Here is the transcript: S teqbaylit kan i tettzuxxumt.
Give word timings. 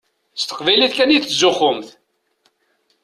S 0.39 0.41
teqbaylit 0.43 0.93
kan 0.97 1.13
i 1.15 1.19
tettzuxxumt. 1.23 1.89